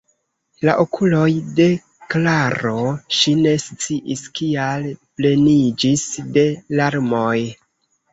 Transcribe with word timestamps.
La 0.67 0.73
okuloj 0.83 1.33
de 1.57 1.65
Klaro, 2.13 2.73
ŝi 3.17 3.33
ne 3.41 3.53
sciis 3.65 4.23
kial, 4.39 4.87
pleniĝis 5.21 6.07
de 6.39 6.47
larmoj. 6.81 7.37